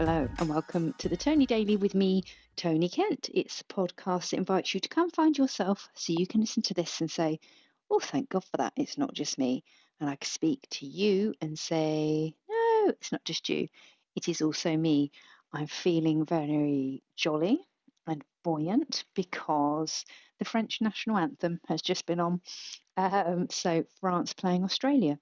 Hello, 0.00 0.26
and 0.38 0.48
welcome 0.48 0.94
to 0.96 1.10
the 1.10 1.16
Tony 1.18 1.44
Daily 1.44 1.76
with 1.76 1.94
me, 1.94 2.22
Tony 2.56 2.88
Kent. 2.88 3.28
It's 3.34 3.60
a 3.60 3.64
podcast 3.64 4.30
that 4.30 4.38
invites 4.38 4.72
you 4.72 4.80
to 4.80 4.88
come 4.88 5.10
find 5.10 5.36
yourself 5.36 5.90
so 5.92 6.14
you 6.16 6.26
can 6.26 6.40
listen 6.40 6.62
to 6.62 6.72
this 6.72 7.02
and 7.02 7.10
say, 7.10 7.38
Oh, 7.90 8.00
thank 8.00 8.30
God 8.30 8.42
for 8.42 8.56
that. 8.56 8.72
It's 8.76 8.96
not 8.96 9.12
just 9.12 9.36
me. 9.36 9.62
And 10.00 10.08
I 10.08 10.16
can 10.16 10.26
speak 10.26 10.66
to 10.70 10.86
you 10.86 11.34
and 11.42 11.58
say, 11.58 12.34
No, 12.48 12.88
it's 12.88 13.12
not 13.12 13.22
just 13.26 13.50
you. 13.50 13.68
It 14.16 14.26
is 14.26 14.40
also 14.40 14.74
me. 14.74 15.12
I'm 15.52 15.66
feeling 15.66 16.24
very 16.24 17.02
jolly 17.14 17.60
and 18.06 18.24
buoyant 18.42 19.04
because 19.14 20.06
the 20.38 20.46
French 20.46 20.78
national 20.80 21.18
anthem 21.18 21.60
has 21.68 21.82
just 21.82 22.06
been 22.06 22.20
on. 22.20 22.40
Um, 22.96 23.48
so, 23.50 23.84
France 24.00 24.32
playing 24.32 24.64
Australia 24.64 25.18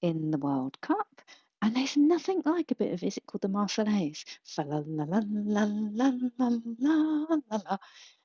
in 0.00 0.30
the 0.30 0.38
World 0.38 0.80
Cup. 0.80 1.13
And 1.64 1.74
there's 1.74 1.96
nothing 1.96 2.42
like 2.44 2.72
a 2.72 2.74
bit 2.74 2.92
of 2.92 3.02
is 3.02 3.16
it 3.16 3.26
called 3.26 3.40
the 3.40 3.48
Marseillaise? 3.48 4.22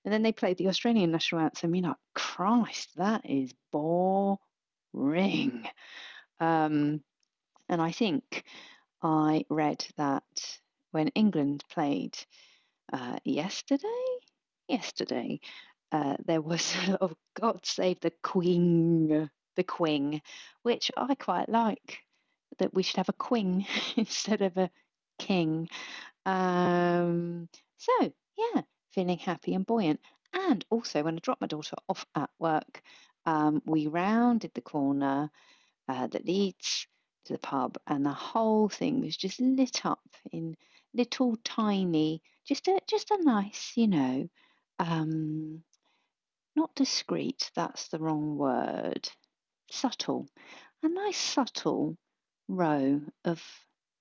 And 0.04 0.14
then 0.14 0.24
they 0.24 0.34
played 0.34 0.58
the 0.58 0.68
Australian 0.68 1.12
national 1.12 1.40
anthem. 1.44 1.74
You're 1.74 1.88
like, 1.88 1.96
Christ, 2.14 2.90
that 2.98 3.22
is 3.24 3.54
boring. 3.72 5.66
Um, 6.42 7.02
and 7.70 7.82
I 7.82 7.92
think 7.94 8.44
I 9.02 9.46
read 9.50 9.86
that 9.96 10.60
when 10.92 11.08
England 11.10 11.64
played 11.70 12.18
uh, 12.92 13.20
yesterday, 13.24 13.88
yesterday, 14.68 15.40
uh, 15.94 16.18
there 16.26 16.42
was 16.42 16.76
a 16.88 16.92
lot 16.92 17.02
of 17.02 17.16
God 17.40 17.66
Save 17.66 18.02
the 18.02 18.12
Queen, 18.22 19.30
the 19.56 19.64
Queen, 19.64 20.22
which 20.64 20.92
I 20.98 21.16
quite 21.16 21.48
like 21.48 22.00
that 22.58 22.74
we 22.74 22.84
should 22.84 22.98
have 22.98 23.10
a 23.10 23.14
queen 23.14 23.66
instead 23.96 24.42
of 24.42 24.58
a 24.58 24.70
king. 25.18 25.70
Um, 26.26 27.50
so, 27.78 28.14
yeah, 28.38 28.62
feeling 28.92 29.18
happy 29.18 29.54
and 29.54 29.66
buoyant. 29.66 30.00
And 30.34 30.64
also, 30.70 31.04
when 31.04 31.16
I 31.16 31.20
dropped 31.20 31.42
my 31.42 31.48
daughter 31.48 31.76
off 31.88 32.06
at 32.16 32.30
work, 32.40 32.82
um, 33.26 33.62
we 33.66 33.88
rounded 33.88 34.52
the 34.54 34.62
corner 34.62 35.32
uh, 35.88 36.08
that 36.08 36.26
leads 36.26 36.88
to 37.26 37.34
the 37.34 37.40
pub, 37.40 37.78
and 37.88 38.06
the 38.06 38.14
whole 38.14 38.70
thing 38.70 39.02
was 39.02 39.18
just 39.18 39.40
lit 39.40 39.86
up 39.86 40.02
in 40.32 40.56
little 40.94 41.36
tiny, 41.44 42.22
just 42.46 42.68
a 42.68 42.80
just 42.88 43.12
a 43.12 43.18
nice, 43.22 43.74
you 43.76 43.88
know, 43.88 44.30
um, 44.80 45.64
not 46.56 46.74
discreet. 46.76 47.52
That's 47.56 47.88
the 47.90 48.00
wrong 48.00 48.38
word. 48.38 49.10
Subtle, 49.72 50.28
a 50.84 50.90
nice 50.90 51.18
subtle 51.18 51.98
row 52.50 53.00
of 53.24 53.42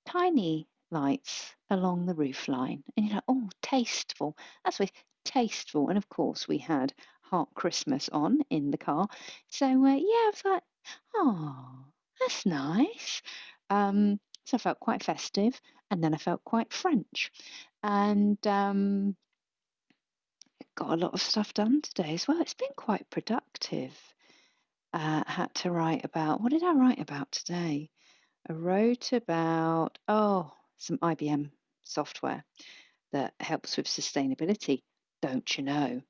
tiny 0.06 0.66
lights 0.90 1.54
along 1.70 2.06
the 2.06 2.14
roofline. 2.14 2.82
And 2.96 3.06
you're 3.06 3.14
like, 3.16 3.24
oh, 3.28 3.48
tasteful. 3.62 4.36
That's 4.64 4.80
what 4.80 4.90
tasteful. 5.24 5.88
And 5.88 5.98
of 5.98 6.08
course, 6.08 6.48
we 6.48 6.58
had 6.58 6.92
Heart 7.20 7.50
Christmas 7.54 8.08
on 8.08 8.40
in 8.50 8.70
the 8.70 8.78
car. 8.78 9.06
So, 9.50 9.66
uh, 9.66 9.94
yeah, 9.94 10.00
I 10.00 10.30
was 10.32 10.42
like, 10.44 10.62
oh, 11.14 11.84
that's 12.18 12.46
nice. 12.46 13.22
Um, 13.70 14.18
so 14.44 14.56
I 14.56 14.58
felt 14.58 14.80
quite 14.80 15.04
festive. 15.04 15.60
And 15.90 16.02
then 16.02 16.14
I 16.14 16.18
felt 16.18 16.42
quite 16.44 16.72
French. 16.72 17.30
And 17.82 18.44
um, 18.46 19.14
got 20.74 20.90
a 20.90 20.96
lot 20.96 21.14
of 21.14 21.20
stuff 21.20 21.52
done 21.54 21.82
today 21.82 22.14
as 22.14 22.26
well. 22.26 22.40
It's 22.40 22.54
been 22.54 22.68
quite 22.76 23.08
productive. 23.10 23.92
Uh, 24.94 25.22
had 25.26 25.54
to 25.54 25.70
write 25.70 26.04
about, 26.04 26.40
what 26.40 26.50
did 26.50 26.62
I 26.62 26.72
write 26.72 27.00
about 27.00 27.30
today? 27.30 27.90
I 28.48 28.52
wrote 28.52 29.12
about, 29.12 29.98
oh, 30.08 30.52
some 30.76 30.98
IBM 30.98 31.50
software 31.84 32.44
that 33.12 33.34
helps 33.40 33.76
with 33.76 33.86
sustainability, 33.86 34.82
don't 35.22 35.56
you 35.56 35.64
know? 35.64 36.02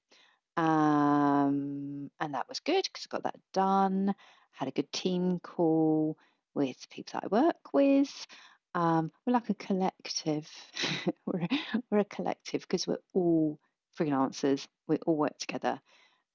Um, 0.56 2.10
and 2.20 2.34
that 2.34 2.48
was 2.48 2.60
good 2.60 2.84
because 2.84 3.06
I 3.06 3.14
got 3.16 3.22
that 3.24 3.40
done. 3.52 4.14
Had 4.52 4.68
a 4.68 4.72
good 4.72 4.90
team 4.92 5.38
call 5.40 6.18
with 6.54 6.76
people 6.90 7.12
that 7.14 7.24
I 7.24 7.44
work 7.44 7.72
with. 7.72 8.26
Um, 8.74 9.12
we're 9.24 9.32
like 9.32 9.50
a 9.50 9.54
collective. 9.54 10.48
we're, 11.26 11.46
we're 11.90 11.98
a 11.98 12.04
collective 12.04 12.62
because 12.62 12.86
we're 12.86 12.98
all 13.14 13.58
freelancers. 13.98 14.66
We 14.88 14.96
all 14.98 15.16
work 15.16 15.38
together. 15.38 15.80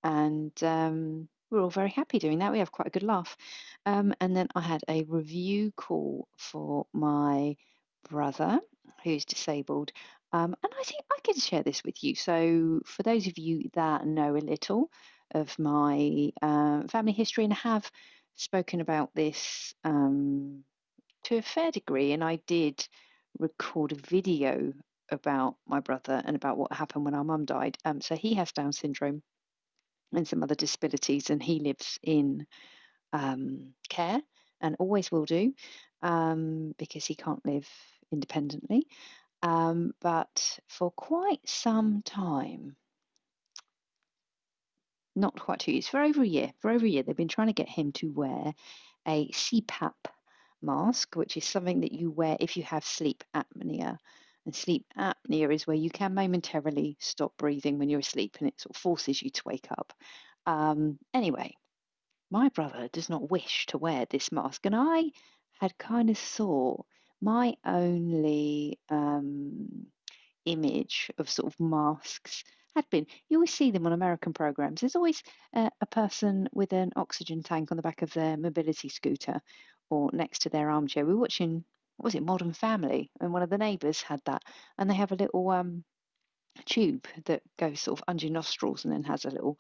And 0.04 0.52
um, 0.64 1.28
we're 1.54 1.62
all 1.62 1.70
very 1.70 1.90
happy 1.90 2.18
doing 2.20 2.40
that. 2.40 2.52
We 2.52 2.60
have 2.60 2.72
quite 2.72 2.88
a 2.88 2.92
good 2.92 3.04
laugh. 3.04 3.38
Um, 3.86 4.14
and 4.20 4.36
then 4.36 4.48
I 4.56 4.62
had 4.62 4.82
a 4.90 5.04
review 5.04 5.72
call 5.78 6.28
for 6.38 6.88
my 6.94 7.56
brother 8.10 8.60
who's 9.04 9.24
disabled. 9.24 9.92
Um, 10.32 10.56
and 10.64 10.74
I 10.80 10.84
think 10.84 11.04
I 11.12 11.20
can 11.24 11.36
share 11.36 11.62
this 11.62 11.84
with 11.84 12.04
you. 12.04 12.16
So, 12.16 12.82
for 12.86 13.04
those 13.04 13.28
of 13.28 13.38
you 13.38 13.70
that 13.76 14.06
know 14.06 14.36
a 14.36 14.38
little 14.38 14.90
of 15.32 15.58
my 15.60 16.32
uh, 16.42 16.88
family 16.88 17.12
history 17.12 17.44
and 17.44 17.54
have 17.54 17.90
spoken 18.36 18.82
about 18.82 19.12
this 19.14 19.76
um, 19.84 20.64
to 21.26 21.38
a 21.38 21.42
fair 21.44 21.72
degree, 21.72 22.14
and 22.14 22.24
I 22.24 22.40
did 22.48 22.86
record 23.38 23.92
a 23.92 23.96
video 23.96 24.74
about 25.12 25.56
my 25.68 25.80
brother 25.80 26.20
and 26.26 26.36
about 26.36 26.58
what 26.58 26.74
happened 26.74 27.06
when 27.06 27.14
our 27.14 27.24
mum 27.24 27.46
died. 27.46 27.78
Um, 27.86 28.02
so, 28.02 28.16
he 28.16 28.34
has 28.34 28.52
Down 28.52 28.74
syndrome 28.74 29.22
and 30.16 30.28
some 30.28 30.44
other 30.44 30.56
disabilities, 30.56 31.30
and 31.30 31.42
he 31.42 31.60
lives 31.60 32.00
in 32.04 32.46
um, 33.12 33.74
care 33.90 34.22
and 34.62 34.76
always 34.80 35.12
will 35.12 35.26
do 35.26 35.54
um, 36.02 36.74
because 36.78 37.06
he 37.06 37.16
can't 37.16 37.46
live 37.46 37.68
independently. 38.12 38.88
Um, 39.42 39.94
but 40.02 40.60
for 40.68 40.92
quite 40.92 41.42
some 41.46 42.02
time, 42.04 42.76
not 45.16 45.40
quite 45.40 45.60
two 45.60 45.74
years, 45.74 45.88
for 45.88 46.02
over 46.02 46.22
a 46.22 46.28
year, 46.28 46.52
for 46.60 46.72
over 46.72 46.86
a 46.86 46.90
year, 46.90 47.04
they've 47.04 47.16
been 47.16 47.28
trying 47.28 47.48
to 47.48 47.54
get 47.54 47.70
him 47.70 47.92
to 47.94 48.12
wear 48.12 48.54
a 49.08 49.28
CPAP 49.30 49.94
mask, 50.62 51.16
which 51.16 51.38
is 51.38 51.46
something 51.46 51.82
that 51.82 51.92
you 51.92 52.10
wear 52.10 52.38
if 52.40 52.58
you 52.58 52.64
have 52.64 52.86
sleep 52.86 53.24
apnea. 53.36 53.98
And 54.46 54.56
sleep 54.56 54.86
apnea 54.98 55.54
is 55.54 55.66
where 55.66 55.76
you 55.76 55.90
can 55.90 56.14
momentarily 56.14 56.98
stop 57.00 57.34
breathing 57.38 57.80
when 57.80 57.90
you're 57.90 58.02
asleep 58.02 58.38
and 58.40 58.48
it 58.50 58.60
sort 58.60 58.76
of 58.76 58.82
forces 58.82 59.22
you 59.22 59.30
to 59.30 59.44
wake 59.46 59.68
up. 59.72 59.94
Um, 60.46 61.00
anyway, 61.14 61.56
my 62.30 62.50
brother 62.50 62.90
does 62.92 63.10
not 63.10 63.32
wish 63.32 63.68
to 63.68 63.78
wear 63.78 64.06
this 64.10 64.32
mask, 64.32 64.66
and 64.66 64.76
I 64.76 65.12
had 65.60 65.78
kind 65.78 66.10
of 66.10 66.18
saw 66.18 66.82
my 67.22 67.56
only 67.66 68.80
um, 68.90 69.88
image 70.46 71.10
of 71.18 71.30
sort 71.30 71.54
of 71.54 71.60
masks 71.60 72.44
had 72.76 72.90
been 72.90 73.06
you 73.30 73.38
always 73.38 73.54
see 73.54 73.72
them 73.72 73.86
on 73.86 73.94
American 73.94 74.34
programs. 74.34 74.82
There's 74.82 74.96
always 74.96 75.22
uh, 75.56 75.70
a 75.80 75.86
person 75.86 76.50
with 76.52 76.74
an 76.74 76.92
oxygen 76.96 77.44
tank 77.44 77.72
on 77.72 77.78
the 77.78 77.84
back 77.84 78.02
of 78.02 78.12
their 78.14 78.36
mobility 78.36 78.90
scooter 78.90 79.42
or 79.90 80.10
next 80.12 80.42
to 80.44 80.50
their 80.50 80.70
armchair. 80.70 81.06
We 81.06 81.14
were 81.14 81.22
watching 81.22 81.64
what 81.98 82.06
was 82.06 82.16
it 82.16 82.24
Modern 82.24 82.54
Family, 82.54 83.12
and 83.20 83.34
one 83.34 83.44
of 83.44 83.50
the 83.50 83.58
neighbours 83.58 84.02
had 84.02 84.22
that, 84.26 84.44
and 84.78 84.90
they 84.90 84.96
have 84.96 85.12
a 85.12 85.16
little 85.16 85.50
um, 85.50 85.84
tube 86.66 87.08
that 87.26 87.42
goes 87.58 87.82
sort 87.82 88.00
of 88.00 88.04
under 88.08 88.26
your 88.26 88.34
nostrils 88.34 88.86
and 88.86 88.94
then 88.94 89.04
has 89.04 89.26
a 89.26 89.30
little 89.30 89.58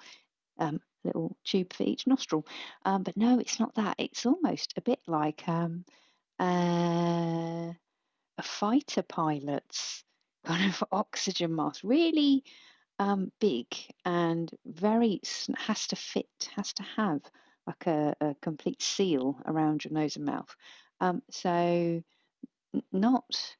um, 0.59 0.79
little 1.03 1.35
tube 1.43 1.73
for 1.73 1.83
each 1.83 2.07
nostril. 2.07 2.45
Um, 2.85 3.03
but 3.03 3.17
no, 3.17 3.39
it's 3.39 3.59
not 3.59 3.75
that. 3.75 3.95
It's 3.97 4.25
almost 4.25 4.73
a 4.77 4.81
bit 4.81 4.99
like 5.07 5.47
um, 5.47 5.85
uh, 6.39 7.73
a 8.37 8.43
fighter 8.43 9.03
pilot's 9.03 10.03
kind 10.45 10.69
of 10.69 10.83
oxygen 10.91 11.55
mask, 11.55 11.81
really 11.83 12.43
um, 12.99 13.31
big 13.39 13.67
and 14.05 14.51
very 14.65 15.19
has 15.57 15.87
to 15.87 15.95
fit, 15.95 16.27
has 16.55 16.73
to 16.73 16.83
have 16.95 17.21
like 17.65 17.87
a, 17.87 18.15
a 18.21 18.35
complete 18.41 18.81
seal 18.81 19.39
around 19.45 19.83
your 19.83 19.93
nose 19.93 20.15
and 20.15 20.25
mouth. 20.25 20.55
Um, 20.99 21.21
so 21.29 22.03
not 22.91 23.55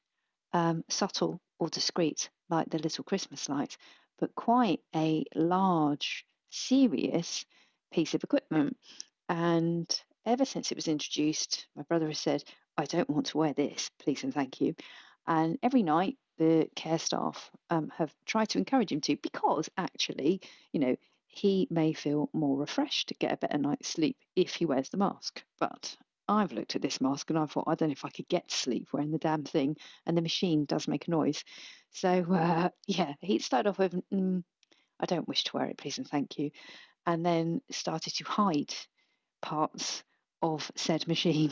um, 0.52 0.84
subtle 0.88 1.40
or 1.58 1.68
discreet 1.68 2.30
like 2.48 2.70
the 2.70 2.78
little 2.78 3.04
Christmas 3.04 3.48
lights, 3.48 3.76
but 4.18 4.34
quite 4.34 4.80
a 4.94 5.24
large, 5.34 6.24
serious 6.50 7.44
piece 7.92 8.14
of 8.14 8.24
equipment. 8.24 8.76
And 9.28 9.88
ever 10.26 10.44
since 10.44 10.70
it 10.70 10.76
was 10.76 10.88
introduced, 10.88 11.66
my 11.76 11.82
brother 11.82 12.08
has 12.08 12.18
said, 12.18 12.44
I 12.76 12.84
don't 12.84 13.10
want 13.10 13.26
to 13.26 13.38
wear 13.38 13.52
this, 13.52 13.90
please 13.98 14.24
and 14.24 14.34
thank 14.34 14.60
you. 14.60 14.74
And 15.26 15.58
every 15.62 15.82
night, 15.82 16.16
the 16.36 16.68
care 16.74 16.98
staff 16.98 17.50
um, 17.70 17.92
have 17.96 18.12
tried 18.26 18.48
to 18.50 18.58
encourage 18.58 18.90
him 18.90 19.00
to 19.02 19.16
because 19.16 19.70
actually, 19.76 20.40
you 20.72 20.80
know, 20.80 20.96
he 21.26 21.66
may 21.70 21.92
feel 21.92 22.28
more 22.32 22.56
refreshed 22.56 23.08
to 23.08 23.14
get 23.14 23.32
a 23.32 23.36
better 23.36 23.58
night's 23.58 23.88
sleep 23.88 24.16
if 24.36 24.54
he 24.54 24.66
wears 24.66 24.88
the 24.88 24.96
mask. 24.96 25.42
But 25.58 25.96
I've 26.28 26.52
looked 26.52 26.76
at 26.76 26.82
this 26.82 27.00
mask 27.00 27.30
and 27.30 27.38
I 27.38 27.46
thought, 27.46 27.64
I 27.66 27.74
don't 27.74 27.88
know 27.88 27.92
if 27.92 28.04
I 28.04 28.10
could 28.10 28.28
get 28.28 28.50
sleep 28.50 28.88
wearing 28.92 29.10
the 29.10 29.18
damn 29.18 29.44
thing. 29.44 29.76
And 30.06 30.16
the 30.16 30.22
machine 30.22 30.64
does 30.64 30.88
make 30.88 31.08
a 31.08 31.10
noise. 31.10 31.44
So, 31.90 32.24
uh, 32.32 32.70
yeah, 32.86 33.14
he 33.20 33.38
started 33.38 33.68
off 33.68 33.78
with, 33.78 33.94
mm, 34.12 34.42
I 35.00 35.06
don't 35.06 35.28
wish 35.28 35.44
to 35.44 35.56
wear 35.56 35.66
it, 35.66 35.78
please 35.78 35.98
and 35.98 36.08
thank 36.08 36.38
you. 36.38 36.50
And 37.06 37.24
then 37.24 37.60
started 37.70 38.14
to 38.14 38.24
hide 38.24 38.74
parts 39.42 40.02
of 40.40 40.70
said 40.74 41.06
machine. 41.06 41.50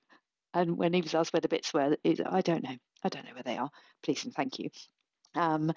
and 0.54 0.76
when 0.76 0.92
he 0.92 1.00
was 1.00 1.14
asked 1.14 1.32
where 1.32 1.40
the 1.40 1.48
bits 1.48 1.72
were, 1.72 1.96
I 2.04 2.40
don't 2.40 2.64
know. 2.64 2.76
I 3.04 3.08
don't 3.08 3.24
know 3.24 3.34
where 3.34 3.44
they 3.44 3.56
are. 3.56 3.70
Please 4.02 4.24
and 4.24 4.34
thank 4.34 4.58
you. 4.58 4.70
Um, 5.36 5.72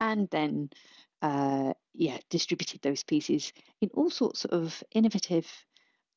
and 0.00 0.28
then, 0.30 0.68
uh, 1.22 1.72
yeah, 1.94 2.18
distributed 2.28 2.82
those 2.82 3.02
pieces 3.02 3.52
in 3.80 3.88
all 3.94 4.10
sorts 4.10 4.44
of 4.44 4.82
innovative 4.92 5.46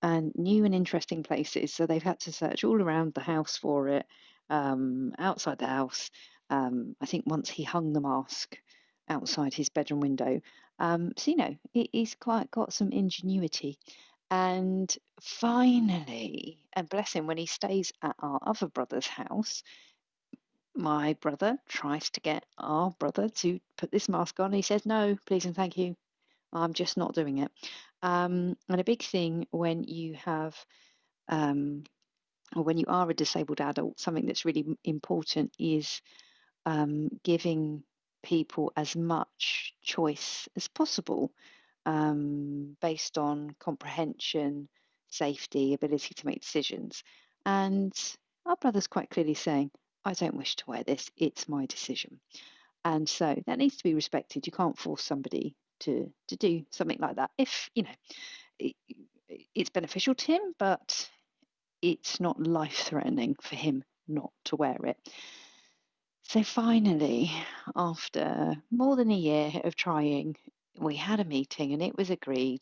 and 0.01 0.31
new 0.35 0.65
and 0.65 0.73
interesting 0.73 1.23
places. 1.23 1.73
So 1.73 1.85
they've 1.85 2.01
had 2.01 2.19
to 2.21 2.31
search 2.33 2.63
all 2.63 2.81
around 2.81 3.13
the 3.13 3.21
house 3.21 3.57
for 3.57 3.87
it, 3.89 4.05
um, 4.49 5.13
outside 5.17 5.59
the 5.59 5.67
house. 5.67 6.09
Um, 6.49 6.95
I 7.01 7.05
think 7.05 7.25
once 7.27 7.49
he 7.49 7.63
hung 7.63 7.93
the 7.93 8.01
mask 8.01 8.57
outside 9.09 9.53
his 9.53 9.69
bedroom 9.69 9.99
window. 9.99 10.41
Um, 10.79 11.11
so, 11.17 11.31
you 11.31 11.37
know, 11.37 11.55
he's 11.73 12.15
quite 12.15 12.49
got 12.51 12.73
some 12.73 12.91
ingenuity. 12.91 13.77
And 14.31 14.95
finally, 15.21 16.59
and 16.73 16.87
bless 16.87 17.13
him, 17.13 17.27
when 17.27 17.37
he 17.37 17.47
stays 17.47 17.91
at 18.01 18.15
our 18.19 18.39
other 18.43 18.67
brother's 18.67 19.07
house, 19.07 19.63
my 20.75 21.13
brother 21.15 21.57
tries 21.67 22.09
to 22.11 22.21
get 22.21 22.45
our 22.57 22.91
brother 22.99 23.27
to 23.27 23.59
put 23.75 23.91
this 23.91 24.07
mask 24.07 24.39
on. 24.39 24.53
He 24.53 24.61
says, 24.61 24.85
No, 24.85 25.17
please 25.25 25.45
and 25.45 25.55
thank 25.55 25.77
you. 25.77 25.95
I'm 26.53 26.73
just 26.73 26.95
not 26.97 27.15
doing 27.15 27.39
it. 27.39 27.51
Um, 28.01 28.55
and 28.69 28.79
a 28.79 28.83
big 28.83 29.03
thing 29.03 29.47
when 29.51 29.83
you 29.83 30.15
have, 30.15 30.55
um, 31.27 31.83
or 32.55 32.63
when 32.63 32.77
you 32.77 32.85
are 32.87 33.09
a 33.09 33.13
disabled 33.13 33.61
adult, 33.61 33.99
something 33.99 34.25
that's 34.25 34.45
really 34.45 34.65
important 34.83 35.53
is 35.59 36.01
um, 36.65 37.09
giving 37.23 37.83
people 38.23 38.71
as 38.75 38.95
much 38.95 39.73
choice 39.81 40.47
as 40.55 40.67
possible 40.67 41.31
um, 41.85 42.75
based 42.81 43.17
on 43.17 43.55
comprehension, 43.59 44.67
safety, 45.09 45.73
ability 45.73 46.13
to 46.15 46.25
make 46.25 46.41
decisions. 46.41 47.03
And 47.45 47.93
our 48.45 48.55
brother's 48.55 48.87
quite 48.87 49.09
clearly 49.09 49.33
saying, 49.33 49.71
I 50.05 50.13
don't 50.13 50.37
wish 50.37 50.55
to 50.57 50.63
wear 50.67 50.83
this, 50.83 51.09
it's 51.17 51.49
my 51.49 51.65
decision. 51.65 52.19
And 52.85 53.07
so 53.07 53.41
that 53.45 53.57
needs 53.57 53.77
to 53.77 53.83
be 53.83 53.93
respected. 53.93 54.45
You 54.47 54.53
can't 54.53 54.77
force 54.77 55.03
somebody 55.03 55.55
to, 55.81 56.11
to 56.27 56.35
do 56.35 56.63
something 56.71 56.99
like 56.99 57.15
that 57.15 57.31
if, 57.37 57.69
you 57.75 57.83
know, 57.83 57.89
it, 58.59 58.75
it's 59.55 59.69
beneficial 59.69 60.15
to 60.15 60.31
him, 60.33 60.41
but 60.57 61.09
it's 61.81 62.19
not 62.19 62.45
life 62.45 62.75
threatening 62.75 63.35
for 63.41 63.55
him 63.55 63.83
not 64.07 64.31
to 64.45 64.55
wear 64.55 64.77
it. 64.83 64.97
So 66.23 66.43
finally, 66.43 67.31
after 67.75 68.55
more 68.71 68.95
than 68.95 69.11
a 69.11 69.15
year 69.15 69.51
of 69.63 69.75
trying, 69.75 70.35
we 70.79 70.95
had 70.95 71.19
a 71.19 71.25
meeting 71.25 71.73
and 71.73 71.81
it 71.81 71.97
was 71.97 72.09
agreed 72.09 72.61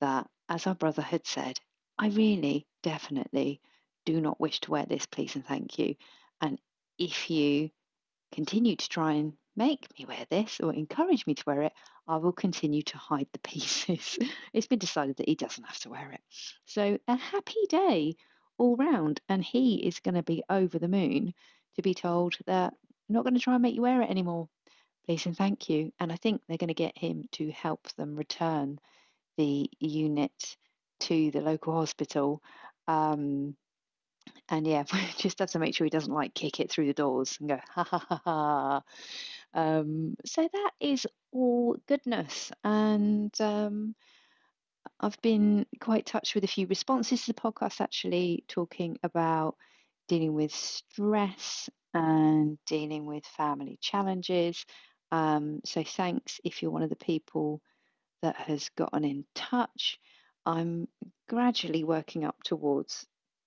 that, 0.00 0.26
as 0.48 0.66
our 0.66 0.74
brother 0.74 1.02
had 1.02 1.26
said, 1.26 1.58
I 1.98 2.08
really, 2.08 2.66
definitely 2.82 3.60
do 4.04 4.20
not 4.20 4.40
wish 4.40 4.60
to 4.60 4.70
wear 4.70 4.86
this, 4.86 5.06
please 5.06 5.34
and 5.34 5.44
thank 5.44 5.78
you. 5.78 5.96
And 6.40 6.58
if 6.98 7.30
you 7.30 7.70
continue 8.32 8.76
to 8.76 8.88
try 8.88 9.12
and 9.14 9.32
make 9.56 9.86
me 9.98 10.04
wear 10.04 10.24
this 10.30 10.60
or 10.60 10.72
encourage 10.72 11.26
me 11.26 11.34
to 11.34 11.44
wear 11.46 11.62
it, 11.62 11.72
I 12.06 12.16
will 12.16 12.32
continue 12.32 12.82
to 12.82 12.98
hide 12.98 13.28
the 13.32 13.38
pieces. 13.50 14.18
it's 14.52 14.66
been 14.66 14.78
decided 14.78 15.16
that 15.16 15.28
he 15.28 15.34
doesn't 15.34 15.64
have 15.64 15.78
to 15.80 15.90
wear 15.90 16.10
it. 16.12 16.20
So, 16.64 16.98
a 17.08 17.16
happy 17.16 17.66
day 17.68 18.16
all 18.58 18.76
round. 18.76 19.20
And 19.28 19.42
he 19.42 19.76
is 19.86 20.00
going 20.00 20.14
to 20.14 20.22
be 20.22 20.42
over 20.48 20.78
the 20.78 20.88
moon 20.88 21.34
to 21.76 21.82
be 21.82 21.94
told 21.94 22.36
that 22.46 22.72
I'm 23.08 23.14
not 23.14 23.24
going 23.24 23.34
to 23.34 23.40
try 23.40 23.54
and 23.54 23.62
make 23.62 23.74
you 23.74 23.82
wear 23.82 24.02
it 24.02 24.10
anymore. 24.10 24.48
Please 25.06 25.26
and 25.26 25.36
thank 25.36 25.68
you. 25.68 25.92
And 26.00 26.12
I 26.12 26.16
think 26.16 26.40
they're 26.48 26.56
going 26.56 26.68
to 26.68 26.74
get 26.74 26.98
him 26.98 27.24
to 27.32 27.50
help 27.50 27.88
them 27.96 28.16
return 28.16 28.78
the 29.36 29.70
unit 29.78 30.56
to 31.00 31.30
the 31.30 31.40
local 31.40 31.74
hospital. 31.74 32.42
Um, 32.88 33.56
and 34.48 34.66
yeah, 34.66 34.84
just 35.18 35.38
have 35.38 35.50
to 35.50 35.58
make 35.58 35.74
sure 35.74 35.84
he 35.84 35.90
doesn't 35.90 36.12
like 36.12 36.34
kick 36.34 36.58
it 36.60 36.70
through 36.70 36.86
the 36.86 36.94
doors 36.94 37.36
and 37.38 37.48
go 37.48 37.60
ha 37.68 37.84
ha 37.84 37.98
ha 38.08 38.20
ha. 38.24 38.82
Um, 39.56 40.16
so 40.26 40.48
that 40.52 40.72
is 40.80 41.06
all 41.32 41.76
goodness, 41.88 42.52
and 42.62 43.34
um, 43.40 43.96
I've 45.00 45.20
been 45.22 45.66
quite 45.80 46.06
touched 46.06 46.34
with 46.34 46.44
a 46.44 46.48
few 46.48 46.66
responses 46.66 47.24
to 47.24 47.32
the 47.32 47.40
podcast 47.40 47.80
actually 47.80 48.44
talking 48.48 48.98
about 49.02 49.56
dealing 50.08 50.34
with 50.34 50.52
stress 50.52 51.68
and 51.94 52.58
dealing 52.66 53.06
with 53.06 53.24
family 53.24 53.78
challenges. 53.80 54.64
Um, 55.10 55.60
so, 55.64 55.82
thanks 55.84 56.40
if 56.44 56.62
you're 56.62 56.70
one 56.70 56.82
of 56.82 56.90
the 56.90 56.96
people 56.96 57.62
that 58.22 58.36
has 58.36 58.68
gotten 58.76 59.04
in 59.04 59.24
touch. 59.34 59.98
I'm 60.44 60.88
gradually 61.28 61.84
working 61.84 62.24
up 62.24 62.42
towards 62.44 63.06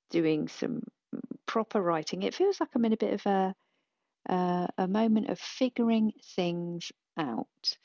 doing 0.09 0.47
some 0.47 0.81
proper 1.45 1.81
writing. 1.81 2.23
It 2.23 2.35
feels 2.35 2.59
like 2.59 2.69
I'm 2.75 2.85
in 2.85 2.93
a 2.93 2.97
bit 2.97 3.13
of 3.13 3.25
a 3.25 3.55
uh, 4.27 4.67
a 4.77 4.87
moment 4.87 5.29
of 5.29 5.39
figuring 5.39 6.13
things 6.35 6.91
out. 7.17 7.77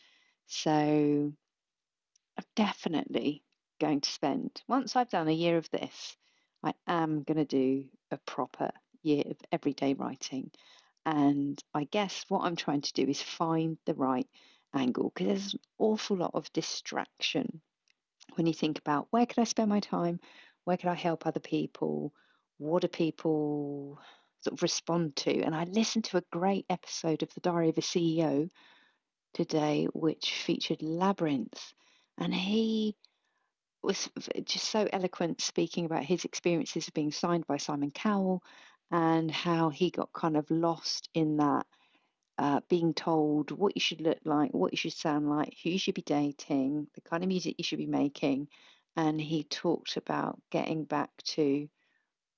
So, 0.47 1.33
I'm 2.37 2.45
definitely 2.57 3.43
going 3.81 4.01
to 4.01 4.11
spend 4.11 4.63
once 4.69 4.97
I've 4.97 5.11
done 5.11 5.29
a 5.29 5.33
year 5.33 5.57
of 5.57 5.71
this. 5.71 6.17
I 6.63 6.75
am 6.87 7.23
going 7.23 7.37
to 7.37 7.45
do 7.45 7.85
a 8.11 8.17
proper 8.19 8.71
year 9.03 9.25
of 9.27 9.37
everyday 9.53 9.95
writing. 9.95 10.51
And 11.07 11.63
I 11.75 11.85
guess 11.85 12.25
what 12.29 12.45
I'm 12.45 12.57
trying 12.57 12.81
to 12.81 12.93
do 12.95 13.03
is 13.03 13.21
find 13.21 13.77
the 13.85 13.95
right 13.95 14.27
angle 14.75 15.13
because 15.15 15.27
there's 15.27 15.55
an 15.55 15.61
awful 15.79 16.17
lot 16.17 16.33
of 16.35 16.53
distraction 16.53 17.61
when 18.35 18.47
you 18.47 18.55
think 18.55 18.79
about 18.79 19.07
where 19.11 19.27
could 19.27 19.39
I 19.39 19.45
spend 19.45 19.69
my 19.69 19.81
time? 19.81 20.21
Where 20.65 20.77
could 20.77 20.89
I 20.89 20.95
help 20.95 21.27
other 21.27 21.41
people? 21.41 22.13
What 22.59 22.83
do 22.83 22.89
people 22.89 24.01
sort 24.45 24.55
of 24.55 24.63
respond 24.63 25.17
to? 25.17 25.41
And 25.41 25.55
I 25.55 25.65
listened 25.65 26.05
to 26.07 26.19
a 26.19 26.25
great 26.31 26.67
episode 26.69 27.23
of 27.23 27.33
The 27.35 27.41
Diary 27.41 27.71
of 27.71 27.79
a 27.79 27.83
CEO 27.83 28.51
today, 29.33 29.89
which 29.93 30.35
featured 30.45 30.81
Labrinth. 30.81 31.73
And 32.19 32.35
he 32.35 32.97
was 33.83 34.09
just 34.45 34.71
so 34.71 34.89
eloquent 34.93 35.41
speaking 35.41 35.85
about 35.85 36.05
his 36.05 36.25
experiences 36.25 36.89
of 36.89 36.95
being 36.95 37.13
signed 37.13 37.47
by 37.47 37.57
Simon 37.57 37.91
Cowell 37.91 38.43
and 38.91 39.31
how 39.31 39.71
he 39.71 39.91
got 39.91 40.13
kind 40.13 40.37
of 40.37 40.51
lost 40.51 41.09
in 41.15 41.39
that 41.39 41.67
uh, 42.39 42.61
being 42.69 42.95
told 42.95 43.51
what 43.51 43.77
you 43.77 43.81
should 43.81 44.01
look 44.01 44.19
like, 44.25 44.53
what 44.53 44.73
you 44.73 44.77
should 44.77 44.93
sound 44.93 45.29
like, 45.29 45.57
who 45.63 45.71
you 45.71 45.79
should 45.79 45.95
be 45.95 46.03
dating, 46.03 46.87
the 46.95 47.01
kind 47.01 47.23
of 47.23 47.29
music 47.29 47.55
you 47.59 47.65
should 47.65 47.79
be 47.79 47.87
making. 47.87 48.49
And 48.97 49.21
he 49.21 49.45
talked 49.45 49.97
about 49.97 50.41
getting 50.51 50.85
back 50.85 51.11
to 51.25 51.69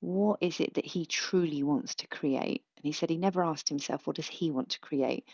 what 0.01 0.39
is 0.43 0.61
it 0.61 0.75
that 0.75 0.87
he 0.87 1.07
truly 1.07 1.63
wants 1.63 1.95
to 1.97 2.09
create. 2.09 2.63
And 2.77 2.85
he 2.85 2.93
said 2.93 3.11
he 3.11 3.17
never 3.17 3.43
asked 3.43 3.69
himself, 3.69 4.07
what 4.07 4.17
does 4.17 4.29
he 4.29 4.51
want 4.51 4.71
to 4.71 4.81
create? 4.81 5.25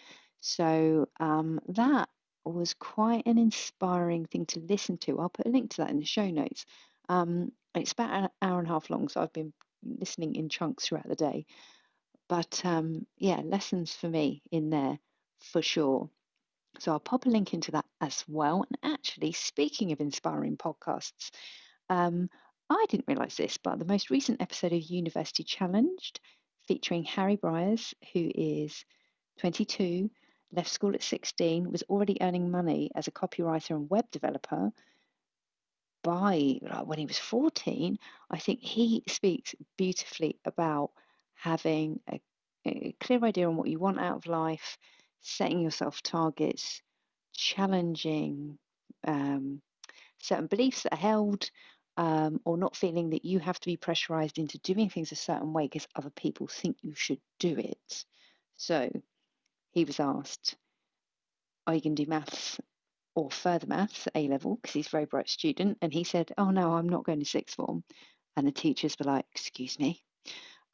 So 0.40 1.08
um, 1.20 1.60
that 1.68 2.08
was 2.44 2.74
quite 2.74 3.26
an 3.26 3.38
inspiring 3.38 4.26
thing 4.26 4.46
to 4.46 4.60
listen 4.60 4.98
to. 4.98 5.20
I'll 5.20 5.28
put 5.28 5.46
a 5.46 5.50
link 5.50 5.70
to 5.70 5.76
that 5.78 5.90
in 5.90 5.98
the 5.98 6.04
show 6.04 6.28
notes. 6.30 6.64
Um, 7.08 7.52
it's 7.74 7.92
about 7.92 8.12
an 8.12 8.28
hour 8.40 8.58
and 8.58 8.68
a 8.68 8.72
half 8.72 8.90
long, 8.90 9.08
so 9.08 9.20
I've 9.20 9.32
been 9.32 9.52
listening 9.84 10.34
in 10.34 10.48
chunks 10.48 10.86
throughout 10.86 11.08
the 11.08 11.14
day. 11.14 11.46
But 12.28 12.62
um, 12.64 13.06
yeah, 13.18 13.40
lessons 13.44 13.92
for 13.92 14.08
me 14.08 14.42
in 14.50 14.70
there 14.70 14.98
for 15.40 15.62
sure. 15.62 16.08
So 16.78 16.92
I'll 16.92 17.00
pop 17.00 17.26
a 17.26 17.28
link 17.28 17.52
into 17.52 17.72
that 17.72 17.84
as 18.00 18.24
well. 18.26 18.64
And 18.68 18.94
actually, 18.94 19.32
speaking 19.32 19.92
of 19.92 20.00
inspiring 20.00 20.56
podcasts, 20.56 21.30
um, 21.90 22.30
I 22.70 22.86
didn't 22.88 23.08
realize 23.08 23.36
this, 23.36 23.58
but 23.58 23.78
the 23.78 23.84
most 23.84 24.10
recent 24.10 24.40
episode 24.40 24.72
of 24.72 24.82
University 24.82 25.44
Challenged, 25.44 26.20
featuring 26.66 27.04
Harry 27.04 27.36
Bryars, 27.36 27.94
who 28.12 28.30
is 28.34 28.84
22, 29.38 30.10
left 30.52 30.68
school 30.68 30.94
at 30.94 31.02
16, 31.02 31.70
was 31.70 31.82
already 31.84 32.18
earning 32.20 32.50
money 32.50 32.90
as 32.94 33.08
a 33.08 33.12
copywriter 33.12 33.70
and 33.70 33.90
web 33.90 34.10
developer 34.10 34.72
by 36.02 36.58
like, 36.62 36.86
when 36.86 36.98
he 36.98 37.06
was 37.06 37.18
14, 37.18 37.98
I 38.30 38.38
think 38.38 38.60
he 38.60 39.02
speaks 39.08 39.54
beautifully 39.76 40.38
about 40.44 40.90
having 41.34 42.00
a, 42.10 42.20
a 42.66 42.94
clear 43.00 43.24
idea 43.24 43.48
on 43.48 43.56
what 43.56 43.68
you 43.68 43.78
want 43.78 44.00
out 44.00 44.16
of 44.16 44.26
life, 44.26 44.78
setting 45.20 45.60
yourself 45.60 46.02
targets, 46.02 46.82
challenging 47.32 48.58
um, 49.06 49.62
certain 50.20 50.46
beliefs 50.46 50.82
that 50.82 50.94
are 50.94 50.96
held, 50.96 51.50
um, 51.96 52.40
or 52.44 52.56
not 52.56 52.76
feeling 52.76 53.10
that 53.10 53.24
you 53.24 53.38
have 53.38 53.60
to 53.60 53.66
be 53.66 53.76
pressurized 53.76 54.38
into 54.38 54.58
doing 54.58 54.88
things 54.88 55.12
a 55.12 55.16
certain 55.16 55.52
way 55.52 55.64
because 55.64 55.86
other 55.94 56.10
people 56.10 56.46
think 56.46 56.76
you 56.80 56.94
should 56.94 57.20
do 57.38 57.56
it. 57.58 58.04
So 58.56 58.90
he 59.72 59.84
was 59.84 60.00
asked, 60.00 60.56
Are 61.66 61.74
you 61.74 61.80
going 61.80 61.96
to 61.96 62.04
do 62.04 62.10
maths 62.10 62.58
or 63.14 63.30
further 63.30 63.66
maths 63.66 64.06
at 64.06 64.16
A 64.16 64.28
level 64.28 64.56
because 64.56 64.72
he's 64.72 64.86
a 64.86 64.90
very 64.90 65.04
bright 65.04 65.28
student? 65.28 65.78
And 65.82 65.92
he 65.92 66.04
said, 66.04 66.32
Oh, 66.38 66.50
no, 66.50 66.74
I'm 66.74 66.88
not 66.88 67.04
going 67.04 67.18
to 67.18 67.26
sixth 67.26 67.56
form. 67.56 67.84
And 68.36 68.46
the 68.46 68.52
teachers 68.52 68.96
were 68.98 69.10
like, 69.10 69.26
Excuse 69.32 69.78
me. 69.78 70.02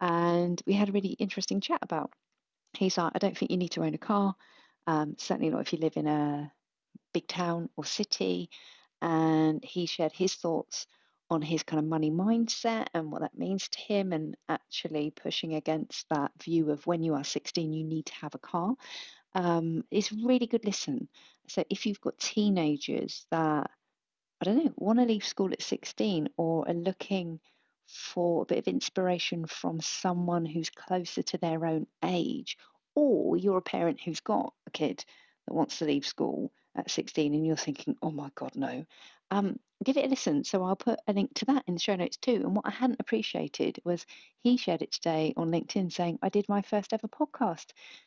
And 0.01 0.63
we 0.67 0.75
had 0.75 0.89
a 0.89 0.93
really 0.93 1.11
interesting 1.11 1.61
chat 1.61 1.81
about. 1.83 2.13
He's 2.75 2.99
like, 2.99 3.13
I 3.15 3.19
don't 3.19 3.37
think 3.37 3.51
you 3.51 3.57
need 3.57 3.73
to 3.73 3.83
own 3.83 3.95
a 3.95 3.99
car. 3.99 4.37
Um, 4.87 5.17
certainly 5.19 5.51
not 5.51 5.63
if 5.63 5.73
you 5.73 5.81
live 5.81 5.97
in 5.97 6.07
a 6.07 6.53
big 7.13 7.27
town 7.27 7.69
or 7.77 7.85
city. 7.85 8.51
And 9.03 9.65
he 9.65 9.87
shared 9.87 10.13
his 10.13 10.35
thoughts 10.35 10.87
on 11.31 11.43
his 11.43 11.63
kind 11.63 11.79
of 11.79 11.87
money 11.87 12.11
mindset 12.11 12.87
and 12.95 13.13
what 13.13 13.21
that 13.21 13.37
means 13.37 13.69
to 13.69 13.79
him, 13.81 14.13
and 14.13 14.37
actually 14.49 15.11
pushing 15.11 15.55
against 15.55 16.09
that 16.11 16.31
view 16.43 16.71
of 16.71 16.87
when 16.87 17.03
you 17.03 17.15
are 17.15 17.25
16, 17.25 17.73
you 17.73 17.85
need 17.85 18.07
to 18.07 18.15
have 18.15 18.35
a 18.35 18.39
car. 18.39 18.75
Um, 19.35 19.85
it's 19.91 20.13
really 20.13 20.47
good 20.47 20.65
listen. 20.65 21.09
So 21.49 21.65
if 21.71 21.87
you've 21.87 22.01
got 22.01 22.19
teenagers 22.19 23.27
that 23.31 23.71
I 24.41 24.45
don't 24.45 24.65
know, 24.65 24.73
want 24.77 25.01
to 25.01 25.05
leave 25.05 25.25
school 25.25 25.53
at 25.53 25.63
16 25.63 26.29
or 26.37 26.69
are 26.69 26.75
looking 26.75 27.41
for 27.87 28.43
a 28.43 28.47
bit 28.47 28.59
of 28.59 28.69
inspiration 28.69 29.47
from 29.47 29.81
someone 29.81 30.45
who's 30.45 30.71
closer 30.71 31.23
to 31.23 31.39
their 31.39 31.67
own 31.67 31.87
age, 32.05 32.57
or 32.95 33.37
you're 33.37 33.59
a 33.59 33.63
parent 33.63 34.01
who's 34.01 34.21
got 34.21 34.53
a 34.67 34.71
kid 34.71 35.05
that 35.47 35.55
wants 35.55 35.79
to 35.79 35.87
leave 35.87 36.07
school 36.07 36.53
at 36.77 36.91
16 36.91 37.35
and 37.35 37.47
you're 37.47 37.57
thinking, 37.57 37.97
oh 38.03 38.11
my 38.11 38.31
God, 38.35 38.53
no, 38.55 38.85
um, 39.31 39.59
give 39.85 39.97
it 39.97 40.07
a 40.07 40.09
listen. 40.09 40.45
So 40.45 40.65
I'll 40.65 40.77
put 40.77 40.99
a 41.07 41.13
link 41.13 41.35
to 41.35 41.45
that 41.47 41.65
in 41.67 41.75
the 41.75 41.81
show 41.81 41.97
notes 41.97 42.17
too. 42.17 42.43
And 42.45 42.55
what 42.55 42.67
I 42.67 42.71
hadn't 42.71 43.01
appreciated 43.01 43.79
was 43.85 44.05
he 44.43 44.57
shared 44.57 44.83
it 44.83 44.93
today 44.93 45.35
on 45.37 45.51
LinkedIn 45.51 45.93
saying, 45.93 46.19
I 46.23 46.29
did 46.29 46.49
my 46.49 46.63
first 46.63 46.93
ever 46.93 47.09
podcast. 47.09 47.67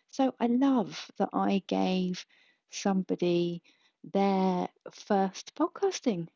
So 0.09 0.33
I 0.39 0.47
love 0.47 1.09
that 1.17 1.29
I 1.33 1.63
gave 1.67 2.25
somebody 2.71 3.61
their 4.13 4.67
first 4.91 5.55
podcasting 5.55 6.27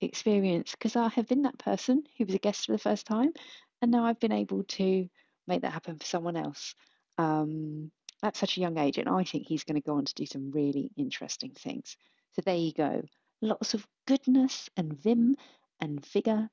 experience 0.00 0.72
because 0.72 0.96
I 0.96 1.08
have 1.08 1.28
been 1.28 1.42
that 1.42 1.58
person 1.58 2.04
who 2.18 2.24
was 2.26 2.34
a 2.34 2.38
guest 2.38 2.66
for 2.66 2.72
the 2.72 2.78
first 2.78 3.06
time, 3.06 3.32
and 3.80 3.90
now 3.90 4.04
I've 4.04 4.20
been 4.20 4.32
able 4.32 4.64
to 4.64 5.08
make 5.46 5.62
that 5.62 5.72
happen 5.72 5.98
for 5.98 6.06
someone 6.06 6.36
else 6.36 6.74
um, 7.18 7.90
at 8.22 8.36
such 8.36 8.56
a 8.56 8.60
young 8.60 8.78
age. 8.78 8.98
And 8.98 9.08
I 9.08 9.24
think 9.24 9.46
he's 9.46 9.64
going 9.64 9.80
to 9.80 9.86
go 9.86 9.96
on 9.96 10.04
to 10.04 10.14
do 10.14 10.26
some 10.26 10.50
really 10.50 10.90
interesting 10.96 11.52
things. 11.52 11.96
So 12.32 12.42
there 12.44 12.56
you 12.56 12.72
go. 12.72 13.02
Lots 13.42 13.74
of 13.74 13.86
goodness 14.06 14.70
and 14.76 14.92
vim 14.92 15.36
and 15.80 16.04
vigour. 16.06 16.48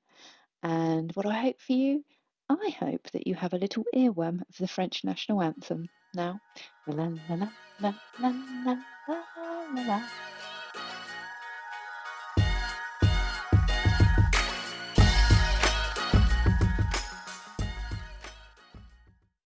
And 0.63 1.12
what 1.13 1.27
I 1.27 1.39
hope 1.39 1.62
for 1.62 1.74
you, 1.74 2.03
I 2.50 2.75
hope 2.79 3.12
that 3.12 3.27
you 3.27 3.36
have 3.36 3.53
a 3.53 3.60
little 3.60 3.86
earworm 3.96 4.41
of 4.50 4.58
the 4.58 4.67
French 4.67 5.03
national 5.03 5.43
anthem 5.43 5.88
now. 6.15 6.39
La 6.88 6.96
la 6.96 7.12
la 7.29 7.36
la 7.36 7.50
la 7.79 7.93
la 8.19 8.75
la 9.08 9.24
la 9.75 9.81
la. 9.84 10.38